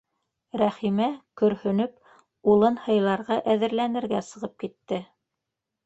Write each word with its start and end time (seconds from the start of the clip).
—Рәхимә, 0.61 1.09
көрһөнөп, 1.41 1.93
улын 2.55 2.81
һыйларға 2.87 3.41
әҙерләнергә 3.57 4.27
сығып 4.33 4.61
китте. 4.67 5.05